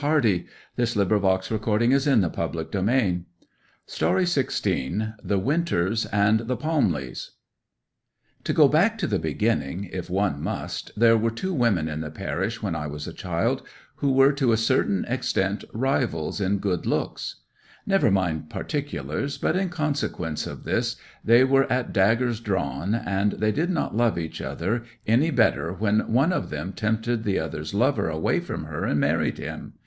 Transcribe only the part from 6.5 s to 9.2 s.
PALMLEYS 'To go back to the